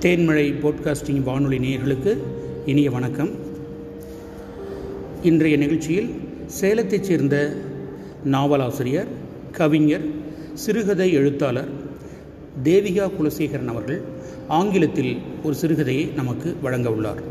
தேன்மழை 0.00 0.54
போட்காஸ்டிங் 0.62 1.22
வானொலி 1.22 1.58
நேயர்களுக்கு 1.58 2.16
இனிய 2.66 2.90
வணக்கம். 2.90 3.30
இன்றைய 5.22 5.56
நிகழ்ச்சியில் 5.56 6.10
சேலத்தைச் 6.60 7.04
சேர்ந்த 7.04 7.56
நாவலாசிரியர் 8.24 9.06
கவிஞர் 9.52 10.10
சிறுகதை 10.54 11.12
எழுத்தாளர் 11.12 11.68
தேவிகா 12.64 13.10
குலசேகரன் 13.18 13.66
அவர்கள் 13.66 14.00
ஆங்கிலத்தில் 14.48 15.16
ஒரு 15.42 15.56
சிறுகதையை 15.60 16.14
நமக்கு 16.14 16.56
வழங்க 16.62 16.90
உள்ளார். 16.90 17.22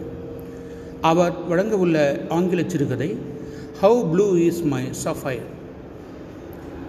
அவர் 1.01 1.33
வழங்க 1.47 1.77
உள்ள 1.77 2.25
ஆங்கில 2.29 2.63
சிறுகதை 2.67 3.15
how 3.81 4.11
blue 4.11 4.35
is 4.35 4.61
my 4.61 4.83
sapphire 5.05 5.47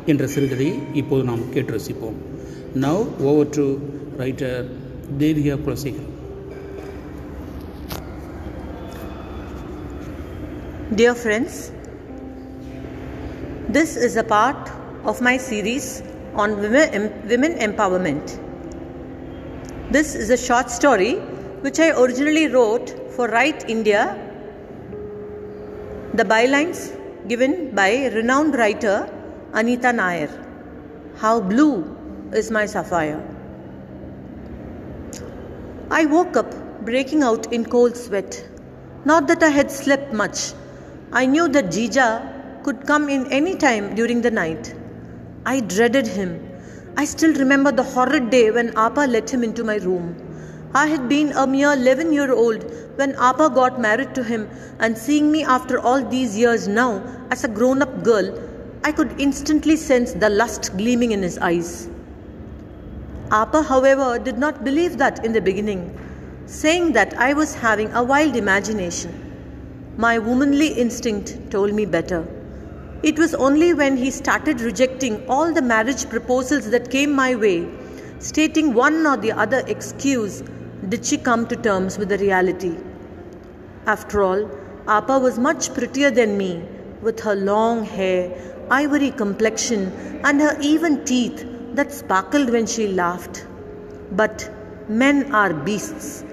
என்ற 0.07 0.27
சிறுகதையை 0.27 0.75
இப்போது 0.95 1.25
நாம் 1.25 1.53
கேட்டு 1.53 1.73
ரசிப்போம். 1.73 2.19
Now 2.81 3.07
over 3.21 3.51
to 3.51 3.77
writer 4.19 4.65
Dear 10.95 11.15
friends, 11.15 11.73
this 13.71 13.97
is 13.97 14.17
a 14.17 14.23
part 14.23 14.71
of 15.05 15.23
my 15.23 15.39
series 15.39 16.03
on 16.35 16.61
women 16.61 17.59
empowerment. 17.59 18.39
This 19.91 20.15
is 20.15 20.29
a 20.29 20.37
short 20.37 20.71
story 20.71 21.15
which 21.63 21.81
I 21.81 21.99
originally 21.99 22.49
wrote 22.49 22.91
for 23.13 23.29
Write 23.29 23.67
India. 23.71 24.15
The 26.13 26.25
bylines 26.25 26.93
given 27.29 27.75
by 27.75 28.09
renowned 28.09 28.57
writer 28.57 29.09
Anita 29.55 29.91
Nair. 29.91 30.29
How 31.17 31.41
blue 31.41 31.97
is 32.35 32.51
my 32.51 32.67
sapphire? 32.67 33.38
I 35.91 36.05
woke 36.05 36.37
up 36.37 36.55
breaking 36.85 37.23
out 37.23 37.51
in 37.51 37.65
cold 37.65 37.97
sweat. 37.97 38.47
Not 39.07 39.27
that 39.29 39.43
I 39.43 39.49
had 39.49 39.71
slept 39.71 40.13
much. 40.13 40.53
I 41.13 41.25
knew 41.25 41.49
that 41.49 41.71
Jija 41.71 42.63
could 42.63 42.87
come 42.87 43.09
in 43.09 43.27
any 43.33 43.55
time 43.55 43.95
during 43.95 44.21
the 44.21 44.31
night. 44.31 44.75
I 45.47 45.61
dreaded 45.61 46.07
him. 46.07 46.47
I 46.99 47.07
still 47.07 47.33
remember 47.33 47.73
the 47.73 47.83
horrid 47.83 48.29
day 48.29 48.51
when 48.51 48.77
Appa 48.77 49.07
let 49.09 49.31
him 49.31 49.43
into 49.43 49.65
my 49.65 49.77
room. 49.77 50.15
I 50.75 50.89
had 50.89 51.09
been 51.09 51.33
a 51.33 51.47
mere 51.47 51.73
11 51.73 52.13
year 52.13 52.33
old 52.35 52.71
when 52.97 53.15
Appa 53.15 53.49
got 53.55 53.81
married 53.81 54.15
to 54.17 54.23
him, 54.23 54.47
and 54.81 54.99
seeing 54.99 55.33
me 55.33 55.43
after 55.43 55.79
all 55.79 56.05
these 56.05 56.37
years 56.37 56.69
now 56.69 57.03
as 57.31 57.45
a 57.45 57.49
grown 57.49 57.81
up 57.81 58.03
girl, 58.03 58.39
I 58.85 58.93
could 58.93 59.19
instantly 59.19 59.77
sense 59.77 60.13
the 60.13 60.29
lust 60.29 60.77
gleaming 60.77 61.13
in 61.13 61.23
his 61.23 61.39
eyes. 61.39 61.89
Appa, 63.31 63.63
however, 63.63 64.19
did 64.19 64.39
not 64.39 64.65
believe 64.65 64.97
that 64.97 65.23
in 65.23 65.33
the 65.33 65.41
beginning, 65.41 65.99
saying 66.47 66.93
that 66.93 67.13
I 67.19 67.35
was 67.35 67.55
having 67.55 67.93
a 67.93 68.03
wild 68.03 68.37
imagination. 68.37 69.13
My 69.99 70.19
womanly 70.19 70.69
instinct 70.69 71.51
told 71.51 71.75
me 71.75 71.85
better. 71.85 72.27
It 73.03 73.19
was 73.19 73.35
only 73.35 73.75
when 73.75 73.99
he 73.99 74.11
started 74.11 74.63
rejecting 74.63 75.29
all 75.29 75.53
the 75.53 75.61
marriage 75.61 76.09
proposals 76.09 76.71
that 76.71 76.91
came 76.91 77.13
my 77.13 77.35
way, 77.35 77.69
stating 78.19 78.73
one 78.73 79.07
or 79.07 79.19
the 79.19 79.33
other 79.33 79.63
excuse, 79.67 80.43
did 80.89 81.05
she 81.05 81.19
come 81.19 81.47
to 81.49 81.57
terms 81.57 81.99
with 81.99 82.09
the 82.09 82.19
reality. 82.19 82.77
After 83.87 84.23
all, 84.23 84.51
Appa 84.89 85.19
was 85.19 85.39
much 85.39 85.75
prettier 85.75 86.11
than 86.11 86.39
me, 86.39 86.63
with 87.03 87.21
her 87.21 87.35
long 87.35 87.85
hair, 87.85 88.33
ivory 88.71 89.11
complexion, 89.11 89.93
and 90.25 90.41
her 90.41 90.57
even 90.63 91.05
teeth 91.05 91.45
that 91.75 91.93
sparkled 91.93 92.51
when 92.51 92.67
she 92.67 92.89
laughed. 92.89 93.47
But 94.13 94.51
men 94.89 95.35
are 95.35 95.53
beasts. 95.53 96.25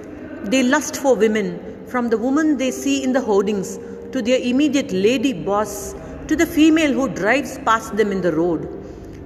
They 0.44 0.64
lust 0.64 0.98
for 0.98 1.16
women, 1.16 1.86
from 1.88 2.09
the 2.09 2.18
woman 2.18 2.58
they 2.58 2.72
see 2.72 3.04
in 3.04 3.14
the 3.14 3.22
hoardings 3.22 3.78
to 4.12 4.22
their 4.22 4.40
immediate 4.40 4.92
lady 4.92 5.34
boss 5.34 5.94
to 6.28 6.36
the 6.36 6.46
female 6.46 6.94
who 6.94 7.09
drives 7.09 7.59
past 7.59 7.96
them 7.98 8.12
in 8.12 8.22
the 8.22 8.32
road. 8.32 8.68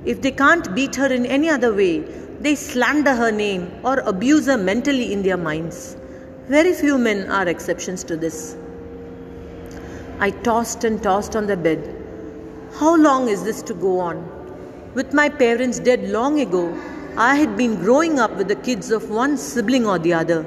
If 0.05 0.21
they 0.21 0.31
can't 0.31 0.73
beat 0.73 0.95
her 0.95 1.07
in 1.07 1.25
any 1.25 1.49
other 1.49 1.73
way, 1.73 1.99
they 2.39 2.55
slander 2.55 3.13
her 3.13 3.31
name 3.31 3.71
or 3.83 3.99
abuse 3.99 4.45
her 4.47 4.57
mentally 4.57 5.11
in 5.13 5.23
their 5.23 5.37
minds. 5.37 5.95
Very 6.47 6.73
few 6.73 6.97
men 6.97 7.29
are 7.29 7.47
exceptions 7.47 8.03
to 8.05 8.17
this. 8.17 8.55
I 10.19 10.31
tossed 10.31 10.83
and 10.83 11.01
tossed 11.01 11.35
on 11.35 11.47
the 11.47 11.55
bed. 11.55 11.95
How 12.73 12.95
long 12.95 13.29
is 13.29 13.43
this 13.43 13.61
to 13.63 13.73
go 13.73 13.99
on? 13.99 14.38
With 14.99 15.13
my 15.13 15.29
parents 15.29 15.79
dead 15.79 16.09
long 16.09 16.41
ago, 16.41 16.77
I 17.15 17.35
had 17.35 17.55
been 17.55 17.75
growing 17.81 18.19
up 18.19 18.35
with 18.35 18.49
the 18.49 18.57
kids 18.67 18.91
of 18.91 19.09
one 19.09 19.37
sibling 19.37 19.85
or 19.85 19.97
the 19.97 20.13
other. 20.13 20.39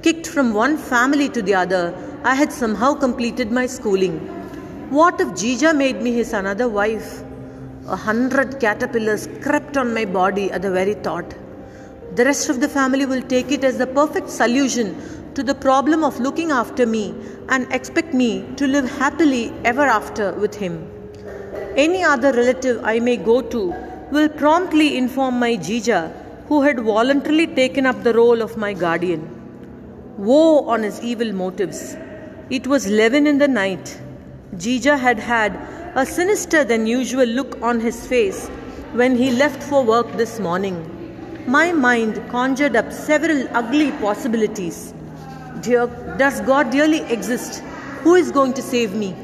Kicked 0.00 0.26
from 0.26 0.54
one 0.54 0.78
family 0.78 1.28
to 1.28 1.42
the 1.42 1.54
other, 1.54 1.82
I 2.24 2.34
had 2.34 2.50
somehow 2.50 2.94
completed 2.94 3.52
my 3.52 3.66
schooling. 3.66 4.20
What 4.88 5.20
if 5.20 5.28
Jija 5.40 5.76
made 5.76 6.00
me 6.00 6.14
his 6.14 6.32
another 6.32 6.66
wife? 6.66 7.22
A 7.86 7.94
hundred 7.94 8.58
caterpillars 8.58 9.28
crept 9.42 9.76
on 9.76 9.92
my 9.92 10.06
body 10.06 10.50
at 10.50 10.62
the 10.62 10.70
very 10.70 10.94
thought. 10.94 11.34
The 12.14 12.24
rest 12.24 12.48
of 12.48 12.60
the 12.60 12.70
family 12.70 13.04
will 13.04 13.28
take 13.36 13.52
it 13.52 13.64
as 13.64 13.76
the 13.76 13.86
perfect 13.86 14.30
solution 14.30 14.96
to 15.34 15.42
the 15.42 15.54
problem 15.54 16.04
of 16.04 16.18
looking 16.20 16.52
after 16.52 16.86
me 16.86 17.14
and 17.50 17.70
expect 17.70 18.14
me 18.14 18.46
to 18.56 18.66
live 18.66 18.90
happily 18.98 19.52
ever 19.62 19.82
after 19.82 20.32
with 20.32 20.54
him. 20.54 20.93
Any 21.76 22.04
other 22.04 22.32
relative 22.32 22.84
I 22.84 23.00
may 23.00 23.16
go 23.16 23.40
to 23.42 23.74
will 24.12 24.28
promptly 24.28 24.96
inform 24.96 25.40
my 25.40 25.56
Jija, 25.56 26.12
who 26.46 26.62
had 26.62 26.78
voluntarily 26.78 27.48
taken 27.48 27.84
up 27.84 28.04
the 28.04 28.12
role 28.14 28.42
of 28.42 28.56
my 28.56 28.72
guardian. 28.74 29.28
Woe 30.16 30.60
on 30.68 30.84
his 30.84 31.00
evil 31.02 31.32
motives. 31.32 31.96
It 32.48 32.68
was 32.68 32.86
11 32.86 33.26
in 33.26 33.38
the 33.38 33.48
night. 33.48 34.00
Jija 34.54 34.96
had 34.96 35.18
had 35.18 35.56
a 35.96 36.06
sinister 36.06 36.62
than 36.62 36.86
usual 36.86 37.26
look 37.26 37.60
on 37.60 37.80
his 37.80 38.06
face 38.06 38.46
when 38.92 39.16
he 39.16 39.32
left 39.32 39.60
for 39.60 39.82
work 39.82 40.12
this 40.12 40.38
morning. 40.38 40.78
My 41.48 41.72
mind 41.72 42.22
conjured 42.30 42.76
up 42.76 42.92
several 42.92 43.48
ugly 43.52 43.90
possibilities. 43.92 44.94
Dear, 45.60 45.88
does 46.18 46.40
God 46.42 46.72
really 46.72 47.00
exist? 47.12 47.64
Who 48.04 48.14
is 48.14 48.30
going 48.30 48.54
to 48.54 48.62
save 48.62 48.94
me? 48.94 49.16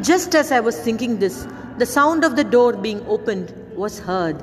Just 0.00 0.34
as 0.34 0.52
I 0.52 0.60
was 0.60 0.80
thinking 0.80 1.18
this, 1.18 1.46
the 1.78 1.84
sound 1.84 2.24
of 2.24 2.36
the 2.36 2.44
door 2.44 2.72
being 2.72 3.04
opened 3.06 3.52
was 3.76 3.98
heard. 3.98 4.42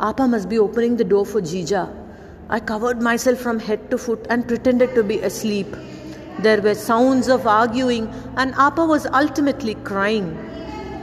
Appa 0.00 0.26
must 0.26 0.48
be 0.48 0.58
opening 0.58 0.96
the 0.96 1.04
door 1.04 1.26
for 1.26 1.42
Jija. 1.42 1.82
I 2.48 2.60
covered 2.60 3.02
myself 3.02 3.38
from 3.38 3.58
head 3.58 3.90
to 3.90 3.98
foot 3.98 4.26
and 4.30 4.48
pretended 4.48 4.94
to 4.94 5.02
be 5.02 5.18
asleep. 5.18 5.66
There 6.38 6.62
were 6.62 6.74
sounds 6.74 7.28
of 7.28 7.46
arguing, 7.46 8.08
and 8.36 8.54
Appa 8.54 8.86
was 8.86 9.06
ultimately 9.06 9.74
crying. 9.74 10.30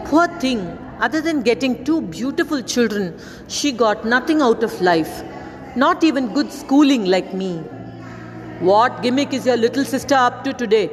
Poor 0.06 0.28
thing, 0.40 0.60
other 1.00 1.22
than 1.22 1.44
getting 1.44 1.84
two 1.84 2.02
beautiful 2.02 2.64
children, 2.64 3.16
she 3.48 3.72
got 3.72 4.06
nothing 4.06 4.42
out 4.42 4.64
of 4.64 4.82
life, 4.82 5.24
not 5.76 6.04
even 6.04 6.34
good 6.34 6.52
schooling 6.52 7.06
like 7.06 7.32
me. 7.34 7.58
What 8.60 9.04
gimmick 9.04 9.34
is 9.34 9.46
your 9.46 9.58
little 9.58 9.86
sister 9.86 10.16
up 10.16 10.44
to 10.46 10.54
today? 10.54 10.90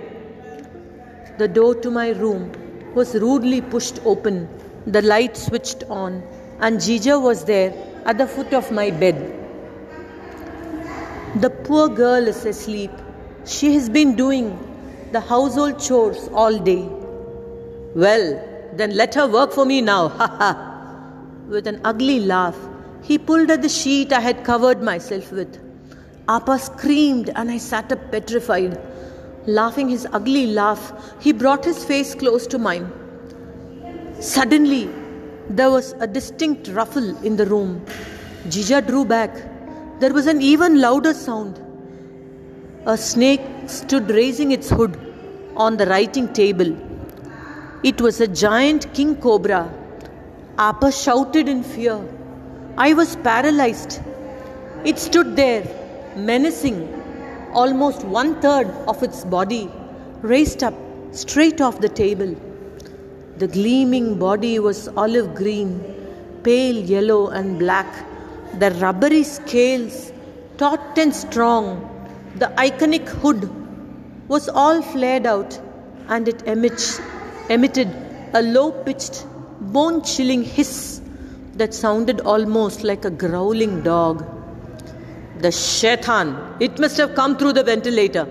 The 1.38 1.48
door 1.48 1.75
to 1.77 1.91
my 1.91 2.10
room 2.10 2.53
was 2.95 3.15
rudely 3.15 3.61
pushed 3.61 4.01
open, 4.05 4.49
the 4.87 5.03
light 5.03 5.37
switched 5.37 5.84
on, 5.84 6.23
and 6.61 6.78
Jija 6.78 7.21
was 7.21 7.45
there 7.45 7.73
at 8.05 8.19
the 8.19 8.27
foot 8.27 8.53
of 8.53 8.71
my 8.71 8.91
bed. 8.91 9.37
The 11.37 11.51
poor 11.51 11.89
girl 11.89 12.27
is 12.27 12.45
asleep. 12.45 12.91
She 13.45 13.75
has 13.75 13.89
been 13.89 14.17
doing 14.17 14.59
the 15.12 15.21
household 15.21 15.81
chores 15.81 16.28
all 16.33 16.59
day. 16.59 16.89
Well, 17.95 18.47
then 18.75 18.97
let 18.97 19.15
her 19.15 19.27
work 19.27 19.53
for 19.53 19.65
me 19.65 19.81
now, 19.81 20.09
ha 20.09 20.27
ha. 20.27 20.66
With 21.48 21.66
an 21.66 21.81
ugly 21.84 22.21
laugh, 22.21 22.57
he 23.03 23.19
pulled 23.19 23.51
at 23.51 23.63
the 23.63 23.69
sheet 23.69 24.13
I 24.13 24.21
had 24.21 24.45
covered 24.45 24.83
myself 24.83 25.33
with. 25.33 25.59
Appa 26.28 26.59
screamed, 26.59 27.31
and 27.34 27.51
I 27.51 27.59
sat 27.59 27.91
up 27.91 28.10
petrified. 28.10 28.78
Laughing 29.58 29.88
his 29.88 30.06
ugly 30.12 30.47
laugh, 30.47 30.92
he 31.20 31.32
brought 31.32 31.64
his 31.64 31.84
face 31.84 32.14
close 32.14 32.47
to 32.47 32.58
mine. 32.58 32.91
Suddenly, 34.20 34.88
there 35.48 35.70
was 35.70 35.92
a 35.98 36.06
distinct 36.06 36.68
ruffle 36.68 37.16
in 37.24 37.36
the 37.36 37.47
room. 37.47 37.84
Jija 38.47 38.86
drew 38.86 39.04
back. 39.04 39.34
There 39.98 40.12
was 40.12 40.28
an 40.28 40.41
even 40.41 40.80
louder 40.80 41.14
sound. 41.14 41.58
A 42.86 42.97
snake 42.97 43.41
stood 43.66 44.08
raising 44.10 44.52
its 44.52 44.70
hood 44.70 44.97
on 45.56 45.76
the 45.76 45.86
writing 45.86 46.32
table. 46.32 46.76
It 47.82 48.00
was 48.00 48.20
a 48.20 48.28
giant 48.28 48.92
king 48.94 49.16
cobra. 49.16 49.68
Appa 50.58 50.92
shouted 50.92 51.48
in 51.48 51.64
fear. 51.64 51.98
I 52.76 52.94
was 52.94 53.16
paralyzed. 53.16 54.00
It 54.84 54.98
stood 54.98 55.34
there, 55.34 55.64
menacing, 56.14 56.99
almost 57.52 58.04
one 58.04 58.41
third 58.41 58.68
of 58.86 59.02
its 59.02 59.24
body 59.24 59.70
raised 60.22 60.62
up 60.62 60.74
straight 61.12 61.60
off 61.60 61.80
the 61.80 61.88
table. 61.88 62.34
The 63.38 63.48
gleaming 63.48 64.18
body 64.18 64.58
was 64.58 64.88
olive 64.88 65.34
green, 65.34 65.80
pale 66.42 66.76
yellow, 66.76 67.28
and 67.28 67.58
black. 67.58 68.06
The 68.58 68.70
rubbery 68.72 69.22
scales 69.22 70.12
taut 70.60 70.98
and 70.98 71.14
strong, 71.14 71.66
the 72.36 72.47
iconic 72.58 73.08
hood 73.08 73.48
was 74.28 74.48
all 74.48 74.82
flared 74.82 75.24
out 75.24 75.58
and 76.08 76.28
it 76.28 76.42
emits, 76.47 77.00
emitted 77.48 77.88
a 78.34 78.42
low 78.42 78.70
pitched, 78.70 79.26
bone 79.60 80.02
chilling 80.02 80.42
hiss 80.42 81.00
that 81.54 81.72
sounded 81.72 82.20
almost 82.20 82.84
like 82.84 83.06
a 83.06 83.10
growling 83.10 83.82
dog. 83.82 84.22
The 85.41 85.51
shaitan, 85.51 86.37
it 86.60 86.78
must 86.78 86.97
have 86.98 87.15
come 87.15 87.37
through 87.39 87.54
the 87.54 87.63
ventilator. 87.65 88.27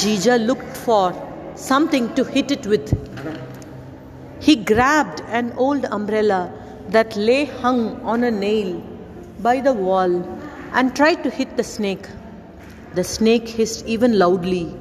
Jija 0.00 0.44
looked 0.46 0.76
for 0.76 1.12
something 1.56 2.14
to 2.14 2.24
hit 2.24 2.50
it 2.52 2.66
with. 2.66 2.92
He 4.40 4.54
grabbed 4.56 5.22
an 5.28 5.52
old 5.56 5.84
umbrella 5.86 6.52
that 6.90 7.16
lay 7.16 7.46
hung 7.46 8.00
on 8.02 8.22
a 8.22 8.30
nail 8.30 8.80
by 9.40 9.60
the 9.60 9.72
wall 9.72 10.22
and 10.72 10.94
tried 10.94 11.24
to 11.24 11.30
hit 11.30 11.56
the 11.56 11.64
snake. 11.64 12.06
The 12.94 13.02
snake 13.02 13.48
hissed 13.48 13.84
even 13.86 14.18
loudly. 14.18 14.74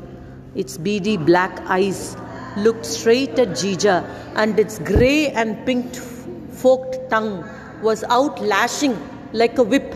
Its 0.56 0.77
beady 0.77 1.18
black 1.18 1.60
eyes 1.62 2.15
looked 2.57 2.86
straight 2.86 3.39
at 3.39 3.50
Jija, 3.50 4.04
and 4.36 4.60
its 4.60 4.80
grey 4.80 5.30
and 5.30 5.65
pink 5.65 5.95
forked 5.95 7.10
tongue 7.10 7.44
was 7.81 8.04
out 8.04 8.42
lashing 8.42 8.98
like 9.33 9.57
a 9.57 9.63
whip. 9.63 9.95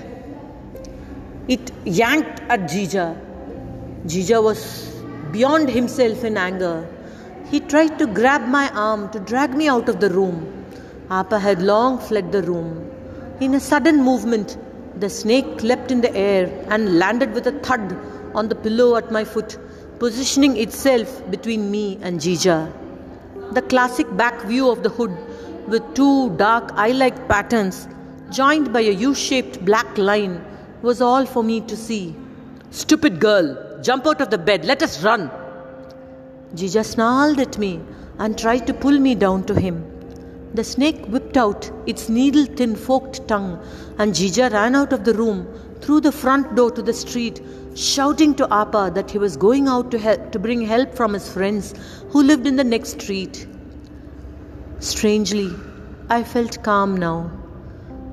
It 1.49 1.73
yanked 1.83 2.39
at 2.47 2.61
Jija. 2.69 3.17
Jija 4.05 4.41
was 4.41 4.95
beyond 5.33 5.69
himself 5.69 6.23
in 6.23 6.37
anger. 6.37 6.87
He 7.51 7.59
tried 7.59 7.99
to 7.99 8.07
grab 8.07 8.47
my 8.47 8.69
arm 8.69 9.09
to 9.11 9.19
drag 9.19 9.53
me 9.53 9.67
out 9.67 9.89
of 9.89 9.99
the 9.99 10.09
room. 10.09 10.65
Appa 11.11 11.37
had 11.39 11.61
long 11.61 11.99
fled 11.99 12.31
the 12.31 12.43
room. 12.43 12.89
In 13.41 13.53
a 13.55 13.59
sudden 13.59 14.01
movement, 14.01 14.57
the 15.01 15.09
snake 15.09 15.61
leapt 15.63 15.91
in 15.91 15.99
the 15.99 16.15
air 16.15 16.49
and 16.69 16.97
landed 16.97 17.33
with 17.33 17.45
a 17.45 17.51
thud 17.59 17.93
on 18.33 18.47
the 18.47 18.55
pillow 18.55 18.95
at 18.95 19.11
my 19.11 19.25
foot, 19.25 19.57
positioning 19.99 20.55
itself 20.55 21.29
between 21.29 21.69
me 21.69 21.99
and 22.01 22.21
Jija. 22.21 22.71
The 23.51 23.63
classic 23.63 24.07
back 24.15 24.41
view 24.43 24.69
of 24.69 24.81
the 24.83 24.89
hood, 24.89 25.11
with 25.67 25.83
two 25.93 26.29
dark 26.37 26.71
eye 26.75 26.93
like 26.93 27.27
patterns 27.27 27.89
joined 28.31 28.71
by 28.71 28.79
a 28.79 28.91
U 28.91 29.13
shaped 29.13 29.63
black 29.65 29.97
line, 29.97 30.41
was 30.83 31.01
all 31.01 31.25
for 31.25 31.43
me 31.43 31.61
to 31.61 31.75
see. 31.75 32.15
Stupid 32.69 33.19
girl, 33.19 33.79
jump 33.81 34.05
out 34.05 34.21
of 34.21 34.29
the 34.29 34.37
bed, 34.37 34.65
let 34.65 34.83
us 34.83 35.01
run. 35.03 35.31
Jija 36.53 36.85
snarled 36.85 37.39
at 37.39 37.57
me 37.57 37.79
and 38.19 38.37
tried 38.37 38.67
to 38.67 38.73
pull 38.73 38.99
me 38.99 39.15
down 39.15 39.43
to 39.45 39.59
him. 39.59 39.89
The 40.53 40.63
snake 40.63 41.03
whipped 41.07 41.37
out 41.37 41.71
its 41.87 42.09
needle 42.09 42.45
thin 42.45 42.75
forked 42.75 43.27
tongue, 43.27 43.59
and 43.97 44.13
Jija 44.13 44.51
ran 44.51 44.75
out 44.75 44.93
of 44.93 45.03
the 45.03 45.13
room 45.15 45.47
through 45.81 46.01
the 46.01 46.11
front 46.11 46.55
door 46.55 46.69
to 46.71 46.81
the 46.81 46.93
street, 46.93 47.41
shouting 47.75 48.35
to 48.35 48.53
Appa 48.53 48.91
that 48.93 49.09
he 49.09 49.17
was 49.17 49.35
going 49.35 49.67
out 49.67 49.89
to, 49.91 49.97
help, 49.97 50.31
to 50.31 50.37
bring 50.37 50.61
help 50.61 50.93
from 50.93 51.13
his 51.13 51.27
friends 51.27 51.73
who 52.09 52.21
lived 52.21 52.45
in 52.45 52.55
the 52.55 52.63
next 52.63 53.01
street. 53.01 53.47
Strangely, 54.79 55.49
I 56.09 56.23
felt 56.23 56.61
calm 56.61 56.97
now. 56.97 57.31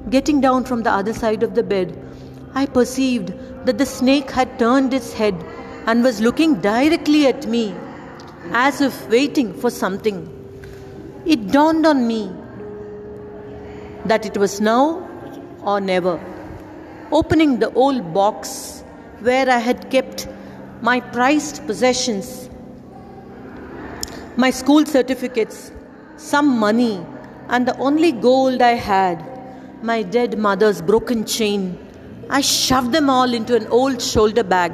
Getting 0.08 0.40
down 0.40 0.64
from 0.64 0.82
the 0.82 0.90
other 0.90 1.12
side 1.12 1.42
of 1.42 1.54
the 1.54 1.62
bed, 1.62 1.98
I 2.54 2.66
perceived 2.66 3.32
that 3.66 3.78
the 3.78 3.86
snake 3.86 4.30
had 4.30 4.58
turned 4.58 4.92
its 4.92 5.12
head 5.12 5.34
and 5.86 6.02
was 6.02 6.20
looking 6.20 6.60
directly 6.60 7.26
at 7.26 7.46
me, 7.46 7.74
as 8.52 8.80
if 8.80 9.08
waiting 9.08 9.52
for 9.54 9.70
something. 9.70 10.28
It 11.24 11.52
dawned 11.52 11.86
on 11.86 12.06
me 12.06 12.32
that 14.06 14.26
it 14.26 14.36
was 14.36 14.60
now 14.60 15.08
or 15.62 15.80
never. 15.80 16.18
Opening 17.12 17.58
the 17.58 17.72
old 17.74 18.12
box 18.14 18.82
where 19.20 19.48
I 19.48 19.58
had 19.58 19.90
kept 19.90 20.26
my 20.80 21.00
prized 21.00 21.66
possessions, 21.66 22.48
my 24.36 24.50
school 24.50 24.86
certificates, 24.86 25.70
some 26.16 26.58
money, 26.58 27.04
and 27.48 27.66
the 27.66 27.76
only 27.78 28.12
gold 28.12 28.62
I 28.62 28.72
had, 28.72 29.22
my 29.82 30.02
dead 30.02 30.38
mother's 30.38 30.80
broken 30.80 31.24
chain, 31.24 31.78
I 32.32 32.42
shoved 32.42 32.92
them 32.92 33.10
all 33.10 33.34
into 33.34 33.56
an 33.56 33.66
old 33.66 34.00
shoulder 34.00 34.44
bag, 34.44 34.72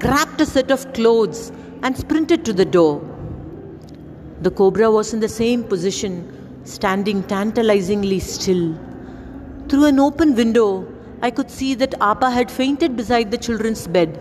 grabbed 0.00 0.40
a 0.40 0.46
set 0.46 0.72
of 0.72 0.92
clothes, 0.92 1.52
and 1.84 1.96
sprinted 1.96 2.44
to 2.46 2.52
the 2.52 2.64
door. 2.64 3.00
The 4.42 4.50
cobra 4.50 4.90
was 4.90 5.14
in 5.14 5.20
the 5.20 5.28
same 5.28 5.62
position, 5.62 6.14
standing 6.64 7.22
tantalizingly 7.22 8.18
still. 8.18 8.76
Through 9.68 9.84
an 9.84 10.00
open 10.00 10.34
window, 10.34 10.84
I 11.22 11.30
could 11.30 11.48
see 11.48 11.74
that 11.76 11.94
Appa 12.00 12.28
had 12.28 12.50
fainted 12.50 12.96
beside 12.96 13.30
the 13.30 13.38
children's 13.38 13.86
bed. 13.86 14.18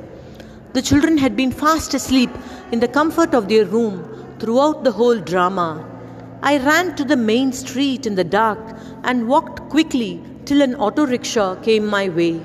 The 0.73 0.83
children 0.83 1.17
had 1.17 1.35
been 1.35 1.51
fast 1.51 1.95
asleep 1.95 2.29
in 2.71 2.81
the 2.81 2.87
comfort 2.87 3.33
of 3.33 3.49
their 3.49 3.65
room 3.65 4.35
throughout 4.37 4.83
the 4.83 4.91
whole 4.91 5.17
drama. 5.17 5.83
I 6.43 6.59
ran 6.59 6.95
to 6.97 7.03
the 7.03 7.17
main 7.17 7.51
street 7.51 8.05
in 8.05 8.13
the 8.13 8.23
dark 8.23 8.59
and 9.03 9.27
walked 9.27 9.69
quickly 9.69 10.21
till 10.45 10.61
an 10.61 10.75
auto 10.75 11.07
rickshaw 11.07 11.55
came 11.55 11.87
my 11.87 12.09
way. 12.09 12.41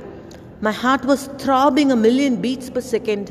My 0.64 0.72
heart 0.72 1.04
was 1.04 1.26
throbbing 1.36 1.92
a 1.92 1.96
million 2.04 2.36
beats 2.40 2.70
per 2.70 2.80
second. 2.80 3.30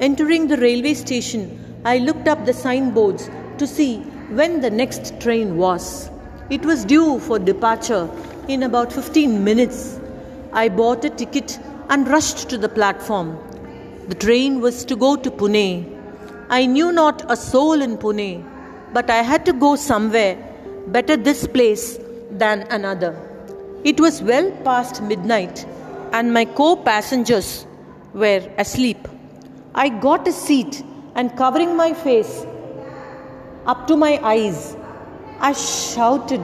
Entering 0.00 0.48
the 0.48 0.58
railway 0.58 0.92
station, 0.92 1.42
I 1.82 1.96
looked 1.96 2.28
up 2.28 2.44
the 2.44 2.52
signboards 2.52 3.30
to 3.56 3.66
see 3.66 4.00
when 4.40 4.60
the 4.60 4.68
next 4.68 5.18
train 5.18 5.56
was. 5.56 6.10
It 6.50 6.66
was 6.66 6.84
due 6.84 7.20
for 7.20 7.38
departure 7.38 8.10
in 8.48 8.64
about 8.64 8.92
15 8.92 9.42
minutes. 9.42 9.98
I 10.52 10.68
bought 10.68 11.06
a 11.06 11.08
ticket 11.08 11.58
and 11.88 12.06
rushed 12.06 12.50
to 12.50 12.58
the 12.58 12.68
platform. 12.68 13.38
The 14.08 14.16
train 14.26 14.60
was 14.60 14.84
to 14.84 14.94
go 14.94 15.16
to 15.16 15.30
Pune. 15.30 15.70
I 16.50 16.66
knew 16.66 16.92
not 16.92 17.24
a 17.32 17.36
soul 17.36 17.80
in 17.80 17.96
Pune, 17.96 18.44
but 18.92 19.08
I 19.08 19.22
had 19.22 19.46
to 19.46 19.54
go 19.54 19.74
somewhere, 19.76 20.36
better 20.88 21.16
this 21.16 21.46
place 21.46 21.98
than 22.30 22.66
another. 22.68 23.16
It 23.84 23.98
was 23.98 24.20
well 24.20 24.50
past 24.64 25.02
midnight, 25.02 25.64
and 26.12 26.32
my 26.32 26.44
co 26.44 26.76
passengers 26.76 27.66
were 28.14 28.42
asleep. 28.58 29.08
I 29.74 29.88
got 29.88 30.26
a 30.28 30.32
seat 30.32 30.82
and 31.14 31.36
covering 31.36 31.76
my 31.76 31.92
face 31.94 32.46
up 33.68 33.86
to 33.86 33.96
my 33.96 34.18
eyes, 34.22 34.76
I 35.40 35.52
shouted 35.52 36.40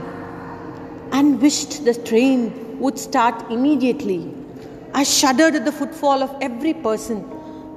and 1.11 1.41
wished 1.41 1.87
the 1.87 1.95
train 1.95 2.79
would 2.79 2.99
start 2.99 3.50
immediately. 3.50 4.31
I 4.93 5.05
shuddered 5.05 5.55
at 5.55 5.65
the 5.65 5.73
footfall 5.73 6.23
of 6.23 6.37
every 6.43 6.75
person 6.75 7.25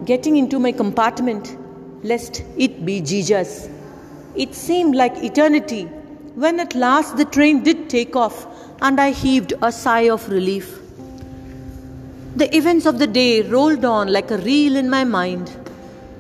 getting 0.04 0.36
into 0.36 0.60
my 0.60 0.74
compartment, 0.74 1.58
lest 2.04 2.44
it 2.58 2.86
be 2.86 3.02
Jija's. 3.02 3.70
It 4.36 4.54
seemed 4.54 4.98
like 4.98 5.24
eternity 5.24 5.86
when 6.36 6.60
at 6.60 6.76
last 6.76 7.16
the 7.16 7.24
train 7.24 7.64
did 7.64 7.90
take 7.90 8.18
off 8.18 8.46
and 8.82 9.00
I 9.00 9.12
heaved 9.12 9.54
a 9.62 9.72
sigh 9.72 10.10
of 10.10 10.28
relief. 10.28 10.82
The 12.37 12.55
events 12.57 12.87
of 12.87 12.99
the 12.99 13.07
day 13.07 13.43
rolled 13.43 13.85
on 13.85 14.13
like 14.13 14.31
a 14.31 14.39
reel 14.39 14.77
in 14.77 14.89
my 14.89 15.05
mind. 15.05 15.51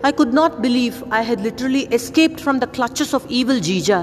I 0.04 0.12
could 0.12 0.34
not 0.34 0.60
believe 0.60 1.02
I 1.10 1.22
had 1.22 1.40
literally 1.40 1.84
escaped 1.86 2.40
from 2.40 2.58
the 2.58 2.66
clutches 2.66 3.14
of 3.14 3.24
evil 3.30 3.56
Jija. 3.56 4.00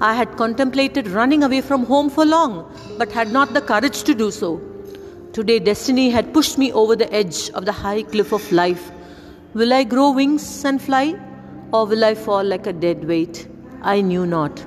I 0.00 0.14
had 0.14 0.36
contemplated 0.36 1.08
running 1.08 1.42
away 1.42 1.60
from 1.60 1.84
home 1.86 2.10
for 2.10 2.26
long, 2.26 2.70
but 2.98 3.12
had 3.12 3.32
not 3.32 3.54
the 3.54 3.60
courage 3.60 4.02
to 4.04 4.14
do 4.14 4.30
so. 4.30 4.60
Today, 5.32 5.58
destiny 5.58 6.10
had 6.10 6.32
pushed 6.34 6.58
me 6.58 6.72
over 6.72 6.96
the 6.96 7.12
edge 7.12 7.50
of 7.50 7.64
the 7.64 7.72
high 7.72 8.02
cliff 8.02 8.32
of 8.32 8.50
life. 8.50 8.90
Will 9.54 9.72
I 9.72 9.84
grow 9.84 10.10
wings 10.10 10.64
and 10.64 10.82
fly, 10.82 11.14
or 11.72 11.86
will 11.86 12.04
I 12.04 12.14
fall 12.14 12.42
like 12.42 12.66
a 12.66 12.72
dead 12.72 13.04
weight? 13.04 13.46
I 13.82 14.00
knew 14.00 14.26
not. 14.26 14.66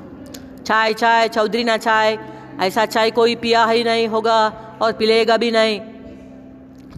चाय 0.65 0.93
चाय 0.93 1.27
चौधरी 1.27 1.63
ना 1.63 1.75
चाय 1.77 2.17
ऐसा 2.61 2.85
चाय 2.85 3.11
कोई 3.11 3.35
पिया 3.35 3.65
ही 3.65 3.83
नहीं 3.83 4.07
होगा 4.07 4.37
और 4.81 4.93
पिलेगा 4.99 5.37
भी 5.37 5.51
नहीं 5.51 5.79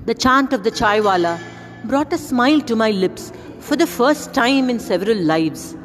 the 0.07 0.15
chant 0.15 0.55
of 0.55 0.65
the 0.65 0.71
chaiwala 0.71 1.39
brought 1.85 2.11
a 2.13 2.17
smile 2.17 2.63
to 2.63 2.75
my 2.75 2.91
lips 2.91 3.33
for 3.59 3.77
the 3.77 3.87
first 3.87 4.33
time 4.33 4.71
in 4.71 4.79
several 4.79 5.17
lives, 5.19 5.77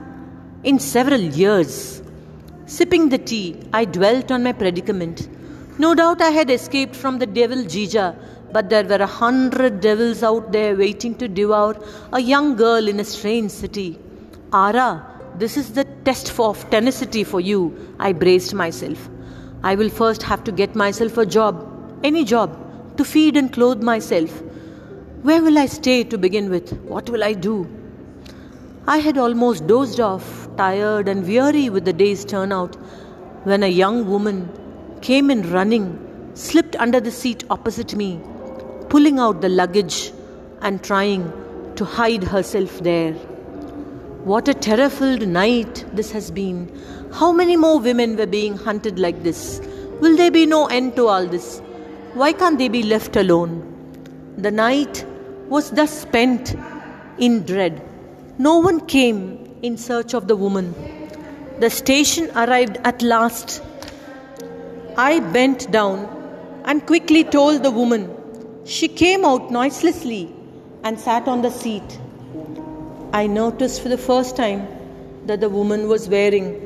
in 0.63 0.79
several 0.79 1.19
years. 1.19 2.01
Sipping 2.65 3.09
the 3.09 3.17
tea, 3.17 3.59
I 3.73 3.83
dwelt 3.83 4.31
on 4.31 4.41
my 4.41 4.53
predicament. 4.53 5.27
No 5.77 5.93
doubt 5.93 6.21
I 6.21 6.29
had 6.29 6.49
escaped 6.49 6.95
from 6.95 7.19
the 7.19 7.25
devil 7.25 7.57
Jija, 7.57 8.15
but 8.53 8.69
there 8.69 8.85
were 8.85 9.03
a 9.03 9.05
hundred 9.05 9.81
devils 9.81 10.23
out 10.23 10.53
there 10.53 10.77
waiting 10.77 11.15
to 11.15 11.27
devour 11.27 11.75
a 12.13 12.21
young 12.21 12.55
girl 12.55 12.87
in 12.87 13.01
a 13.01 13.03
strange 13.03 13.51
city. 13.51 13.99
Ara, 14.53 15.05
this 15.37 15.57
is 15.57 15.73
the 15.73 15.83
test 16.05 16.39
of 16.39 16.69
tenacity 16.69 17.25
for 17.25 17.41
you, 17.41 17.75
I 17.99 18.13
braced 18.13 18.53
myself. 18.53 19.09
I 19.61 19.75
will 19.75 19.89
first 19.89 20.23
have 20.23 20.45
to 20.45 20.53
get 20.53 20.73
myself 20.73 21.17
a 21.17 21.25
job, 21.25 21.99
any 22.01 22.23
job, 22.23 22.64
to 22.97 23.05
feed 23.05 23.37
and 23.37 23.51
clothe 23.51 23.81
myself. 23.81 24.41
Where 25.23 25.41
will 25.41 25.57
I 25.57 25.65
stay 25.65 26.03
to 26.03 26.17
begin 26.17 26.49
with? 26.49 26.73
What 26.83 27.09
will 27.09 27.23
I 27.23 27.33
do? 27.33 27.67
I 28.87 28.97
had 28.99 29.17
almost 29.17 29.65
dozed 29.65 29.99
off, 29.99 30.47
tired 30.57 31.07
and 31.07 31.27
weary 31.27 31.69
with 31.69 31.85
the 31.85 31.93
day's 31.93 32.23
turnout, 32.23 32.75
when 33.43 33.63
a 33.63 33.67
young 33.67 34.07
woman 34.07 34.49
came 35.01 35.31
in 35.31 35.51
running, 35.51 36.31
slipped 36.35 36.75
under 36.75 36.99
the 36.99 37.11
seat 37.11 37.43
opposite 37.49 37.95
me, 37.95 38.19
pulling 38.89 39.19
out 39.19 39.41
the 39.41 39.49
luggage 39.49 40.11
and 40.61 40.83
trying 40.83 41.31
to 41.75 41.85
hide 41.85 42.23
herself 42.23 42.79
there. 42.79 43.13
What 44.23 44.47
a 44.47 44.53
terror 44.53 44.89
filled 44.89 45.27
night 45.27 45.85
this 45.93 46.11
has 46.11 46.31
been. 46.31 46.71
How 47.13 47.31
many 47.31 47.55
more 47.55 47.79
women 47.79 48.15
were 48.17 48.25
being 48.25 48.57
hunted 48.57 48.97
like 48.99 49.23
this? 49.23 49.61
Will 50.01 50.15
there 50.17 50.31
be 50.31 50.45
no 50.45 50.65
end 50.67 50.95
to 50.95 51.07
all 51.07 51.25
this? 51.25 51.61
Why 52.15 52.31
can't 52.31 52.57
they 52.57 52.69
be 52.69 52.81
left 52.81 53.17
alone? 53.17 54.35
The 54.37 54.49
night 54.49 55.05
was 55.49 55.71
thus 55.71 55.91
spent 56.03 56.55
in 57.17 57.43
dread. 57.43 57.81
No 58.37 58.59
one 58.59 58.79
came 58.85 59.57
in 59.61 59.77
search 59.77 60.13
of 60.13 60.29
the 60.29 60.35
woman. 60.37 60.73
The 61.59 61.69
station 61.69 62.29
arrived 62.33 62.77
at 62.85 63.01
last. 63.01 63.61
I 64.95 65.19
bent 65.19 65.69
down 65.71 66.07
and 66.63 66.87
quickly 66.87 67.25
told 67.25 67.63
the 67.63 67.71
woman. 67.71 68.09
She 68.63 68.87
came 68.87 69.25
out 69.25 69.51
noiselessly 69.51 70.33
and 70.85 70.97
sat 70.97 71.27
on 71.27 71.41
the 71.41 71.51
seat. 71.51 71.99
I 73.11 73.27
noticed 73.27 73.81
for 73.81 73.89
the 73.89 73.97
first 73.97 74.37
time 74.37 74.65
that 75.25 75.41
the 75.41 75.49
woman 75.49 75.89
was 75.89 76.07
wearing 76.07 76.61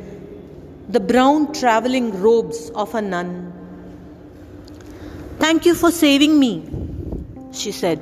the 0.89 0.99
brown 0.99 1.53
traveling 1.53 2.21
robes 2.21 2.69
of 2.75 2.93
a 2.93 3.01
nun. 3.01 3.58
Thank 5.39 5.65
you 5.65 5.73
for 5.73 5.89
saving 5.89 6.37
me, 6.37 6.63
she 7.51 7.71
said. 7.71 7.99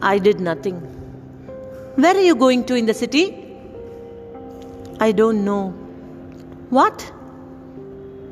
I 0.00 0.18
did 0.18 0.40
nothing. 0.40 0.76
Where 1.96 2.16
are 2.16 2.20
you 2.20 2.34
going 2.34 2.64
to 2.64 2.74
in 2.74 2.86
the 2.86 2.94
city? 2.94 3.24
I 4.98 5.12
don't 5.12 5.44
know. 5.44 5.70
What? 6.70 7.12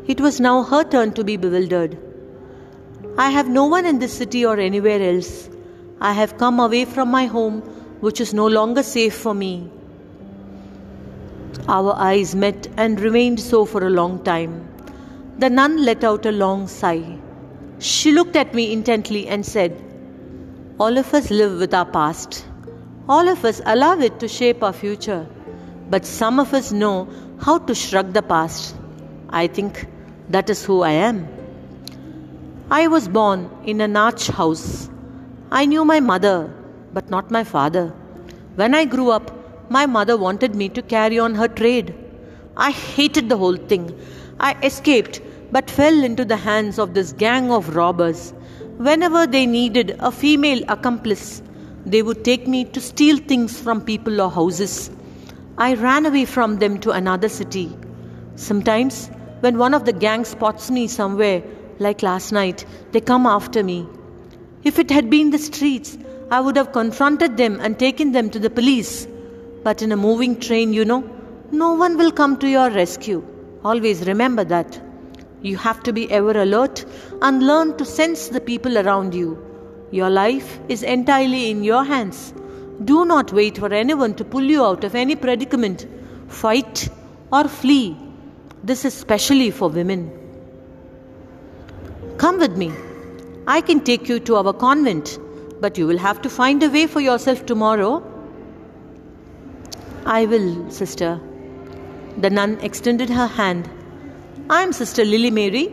It 0.06 0.20
was 0.20 0.40
now 0.40 0.62
her 0.62 0.84
turn 0.84 1.12
to 1.12 1.24
be 1.24 1.36
bewildered. 1.36 1.98
I 3.18 3.30
have 3.30 3.48
no 3.48 3.66
one 3.66 3.84
in 3.84 3.98
this 3.98 4.14
city 4.14 4.44
or 4.44 4.58
anywhere 4.58 5.02
else. 5.02 5.50
I 6.00 6.12
have 6.12 6.38
come 6.38 6.60
away 6.60 6.84
from 6.86 7.10
my 7.10 7.26
home, 7.26 7.60
which 8.00 8.20
is 8.20 8.32
no 8.34 8.46
longer 8.46 8.82
safe 8.82 9.14
for 9.14 9.34
me. 9.34 9.70
Our 11.68 11.94
eyes 11.96 12.34
met 12.34 12.68
and 12.76 12.98
remained 13.00 13.40
so 13.40 13.64
for 13.66 13.86
a 13.86 13.90
long 13.90 14.24
time. 14.24 14.66
The 15.38 15.50
nun 15.50 15.84
let 15.84 16.04
out 16.04 16.26
a 16.26 16.32
long 16.32 16.68
sigh. 16.68 17.18
She 17.84 18.12
looked 18.12 18.34
at 18.34 18.54
me 18.54 18.72
intently 18.72 19.26
and 19.28 19.44
said, 19.44 19.72
All 20.80 20.96
of 20.96 21.12
us 21.12 21.30
live 21.30 21.58
with 21.58 21.74
our 21.74 21.84
past. 21.84 22.46
All 23.10 23.28
of 23.28 23.44
us 23.44 23.60
allow 23.66 23.98
it 23.98 24.20
to 24.20 24.26
shape 24.26 24.62
our 24.62 24.72
future. 24.72 25.26
But 25.90 26.06
some 26.06 26.40
of 26.40 26.54
us 26.54 26.72
know 26.72 27.06
how 27.42 27.58
to 27.58 27.74
shrug 27.74 28.14
the 28.14 28.22
past. 28.22 28.74
I 29.28 29.48
think 29.48 29.86
that 30.30 30.48
is 30.48 30.64
who 30.64 30.80
I 30.80 30.92
am. 30.92 31.28
I 32.70 32.86
was 32.88 33.06
born 33.06 33.50
in 33.66 33.82
a 33.82 33.88
nautch 33.88 34.28
house. 34.28 34.88
I 35.50 35.66
knew 35.66 35.84
my 35.84 36.00
mother, 36.00 36.50
but 36.94 37.10
not 37.10 37.30
my 37.30 37.44
father. 37.44 37.88
When 38.54 38.74
I 38.74 38.86
grew 38.86 39.10
up, 39.10 39.30
my 39.70 39.84
mother 39.84 40.16
wanted 40.16 40.54
me 40.54 40.70
to 40.70 40.80
carry 40.80 41.18
on 41.18 41.34
her 41.34 41.48
trade. 41.48 41.94
I 42.56 42.70
hated 42.70 43.28
the 43.28 43.36
whole 43.36 43.56
thing. 43.56 43.94
I 44.40 44.56
escaped 44.62 45.20
but 45.54 45.70
fell 45.70 46.02
into 46.02 46.24
the 46.24 46.36
hands 46.44 46.78
of 46.82 46.94
this 46.94 47.12
gang 47.12 47.50
of 47.56 47.76
robbers. 47.76 48.20
Whenever 48.86 49.24
they 49.24 49.46
needed 49.46 49.96
a 50.00 50.10
female 50.10 50.62
accomplice, 50.68 51.42
they 51.86 52.02
would 52.02 52.24
take 52.24 52.48
me 52.48 52.64
to 52.64 52.80
steal 52.80 53.18
things 53.18 53.58
from 53.60 53.80
people 53.80 54.20
or 54.20 54.30
houses. 54.30 54.90
I 55.56 55.74
ran 55.74 56.06
away 56.06 56.24
from 56.24 56.56
them 56.58 56.80
to 56.80 56.90
another 56.90 57.28
city. 57.28 57.66
Sometimes, 58.34 59.08
when 59.40 59.58
one 59.58 59.74
of 59.74 59.84
the 59.84 59.92
gang 59.92 60.24
spots 60.24 60.72
me 60.72 60.88
somewhere, 60.88 61.44
like 61.78 62.02
last 62.02 62.32
night, 62.32 62.64
they 62.90 63.00
come 63.00 63.24
after 63.24 63.62
me. 63.62 63.86
If 64.64 64.80
it 64.80 64.90
had 64.90 65.08
been 65.08 65.30
the 65.30 65.38
streets, 65.38 65.96
I 66.32 66.40
would 66.40 66.56
have 66.56 66.72
confronted 66.72 67.36
them 67.36 67.60
and 67.60 67.78
taken 67.78 68.10
them 68.10 68.30
to 68.30 68.40
the 68.40 68.50
police. 68.50 69.06
But 69.62 69.82
in 69.82 69.92
a 69.92 69.96
moving 69.96 70.40
train, 70.40 70.72
you 70.72 70.84
know, 70.84 71.08
no 71.52 71.74
one 71.74 71.96
will 71.96 72.10
come 72.10 72.38
to 72.38 72.48
your 72.48 72.70
rescue. 72.70 73.22
Always 73.62 74.04
remember 74.08 74.42
that. 74.56 74.80
You 75.44 75.58
have 75.58 75.82
to 75.82 75.92
be 75.92 76.10
ever 76.10 76.30
alert 76.40 76.86
and 77.20 77.46
learn 77.46 77.76
to 77.76 77.84
sense 77.84 78.28
the 78.28 78.40
people 78.40 78.78
around 78.78 79.14
you. 79.14 79.36
Your 79.90 80.08
life 80.08 80.58
is 80.70 80.82
entirely 80.82 81.50
in 81.50 81.62
your 81.62 81.84
hands. 81.84 82.32
Do 82.82 83.04
not 83.04 83.30
wait 83.30 83.58
for 83.58 83.70
anyone 83.70 84.14
to 84.14 84.24
pull 84.24 84.42
you 84.42 84.64
out 84.64 84.84
of 84.84 84.94
any 84.94 85.16
predicament. 85.16 85.86
Fight 86.28 86.88
or 87.30 87.46
flee. 87.46 87.94
This 88.62 88.86
is 88.86 88.94
specially 88.94 89.50
for 89.50 89.68
women. 89.68 90.10
Come 92.16 92.38
with 92.38 92.56
me. 92.56 92.72
I 93.46 93.60
can 93.60 93.84
take 93.84 94.08
you 94.08 94.20
to 94.20 94.36
our 94.36 94.54
convent, 94.54 95.18
but 95.60 95.76
you 95.76 95.86
will 95.86 95.98
have 95.98 96.22
to 96.22 96.30
find 96.30 96.62
a 96.62 96.70
way 96.70 96.86
for 96.86 97.02
yourself 97.02 97.44
tomorrow. 97.44 98.02
I 100.06 100.24
will, 100.24 100.70
sister. 100.70 101.20
The 102.16 102.30
nun 102.30 102.60
extended 102.60 103.10
her 103.10 103.26
hand 103.26 103.68
I 104.50 104.62
am 104.62 104.74
Sister 104.74 105.06
Lily 105.06 105.30
Mary. 105.30 105.72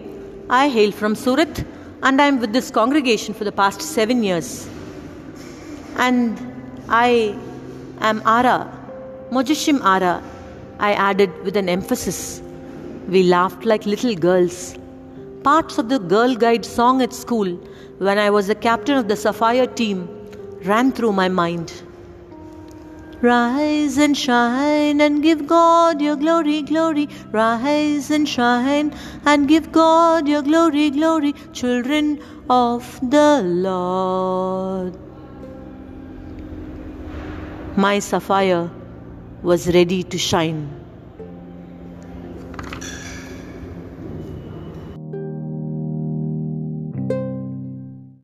I 0.50 0.70
hail 0.70 0.94
from 0.94 1.14
Surat 1.14 1.66
and 2.04 2.22
I 2.22 2.28
am 2.28 2.40
with 2.40 2.54
this 2.54 2.72
congregation 2.72 3.34
for 3.34 3.44
the 3.44 3.52
past 3.52 3.82
seven 3.82 4.24
years. 4.24 4.70
And 5.98 6.40
I 6.88 7.38
am 8.00 8.22
Ara, 8.26 8.72
Mojishim 9.30 9.84
Ara, 9.84 10.24
I 10.80 10.94
added 10.94 11.44
with 11.44 11.58
an 11.58 11.68
emphasis. 11.68 12.42
We 13.10 13.24
laughed 13.24 13.66
like 13.66 13.86
little 13.86 14.16
girls. 14.16 14.78
Parts 15.44 15.78
of 15.78 15.90
the 15.90 16.00
Girl 16.00 16.34
Guide 16.34 16.64
song 16.64 17.02
at 17.02 17.12
school, 17.12 17.58
when 17.98 18.18
I 18.18 18.30
was 18.30 18.48
the 18.48 18.56
captain 18.56 18.98
of 18.98 19.10
the 19.10 19.18
Sapphire 19.18 19.68
team, 19.68 20.08
ran 20.64 20.94
through 20.94 21.12
my 21.12 21.28
mind. 21.28 21.81
Rise 23.22 23.98
and 24.00 24.18
shine 24.18 25.00
and 25.00 25.22
give 25.22 25.46
God 25.46 26.02
your 26.02 26.16
glory, 26.16 26.64
glory. 26.64 27.08
Rise 27.32 28.10
and 28.10 28.28
shine 28.28 28.94
and 29.26 29.48
give 29.48 29.72
God 29.72 30.28
your 30.28 30.42
glory, 30.42 30.90
glory. 30.90 31.34
Children 31.54 32.20
of 32.50 33.00
the 33.04 33.42
Lord. 33.44 34.98
My 37.78 38.00
sapphire 38.00 38.70
was 39.44 39.68
ready 39.74 40.04
to 40.04 40.18
shine. 40.18 40.81